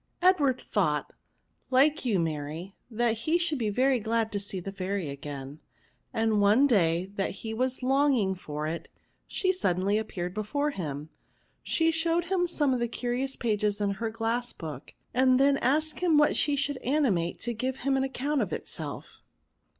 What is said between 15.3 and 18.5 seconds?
then asked him what she should animate to give an account